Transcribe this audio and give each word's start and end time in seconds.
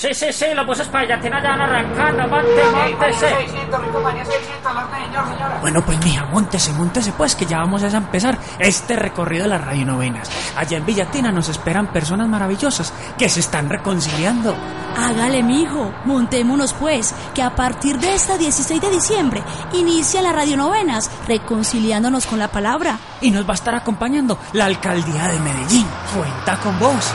Sí, 0.00 0.14
sí, 0.14 0.32
sí, 0.32 0.46
los 0.54 0.66
buses 0.66 0.88
para 0.88 1.04
Villatina 1.04 1.42
ya 1.42 1.50
van 1.50 1.60
arrancando. 1.60 2.26
Monte, 2.26 2.62
montese. 2.72 3.26
Bueno, 5.60 5.84
pues 5.84 6.02
mija, 6.02 6.24
montese, 6.24 6.72
montese 6.72 7.12
pues, 7.12 7.36
que 7.36 7.44
ya 7.44 7.58
vamos 7.58 7.82
a 7.82 7.94
empezar 7.94 8.38
este 8.58 8.96
recorrido 8.96 9.42
de 9.42 9.50
las 9.50 9.62
radionovenas. 9.62 10.30
Allá 10.56 10.78
en 10.78 10.86
Villatina 10.86 11.30
nos 11.30 11.50
esperan 11.50 11.92
personas 11.92 12.28
maravillosas 12.28 12.94
que 13.18 13.28
se 13.28 13.40
están 13.40 13.68
reconciliando. 13.68 14.56
Hágale, 14.96 15.42
mijo, 15.42 15.92
montémonos 16.06 16.72
pues, 16.72 17.14
que 17.34 17.42
a 17.42 17.54
partir 17.54 17.98
de 17.98 18.14
esta 18.14 18.38
16 18.38 18.80
de 18.80 18.90
diciembre 18.90 19.42
inicia 19.74 20.22
la 20.22 20.32
radionovenas, 20.32 21.10
reconciliándonos 21.28 22.24
con 22.24 22.38
la 22.38 22.48
palabra. 22.48 22.98
Y 23.20 23.30
nos 23.30 23.46
va 23.46 23.50
a 23.50 23.54
estar 23.54 23.74
acompañando 23.74 24.38
la 24.54 24.64
alcaldía 24.64 25.28
de 25.28 25.40
Medellín. 25.40 25.86
Cuenta 26.16 26.56
con 26.56 26.78
vos. 26.78 27.12